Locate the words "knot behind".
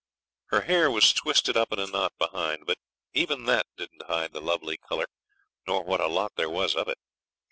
1.85-2.65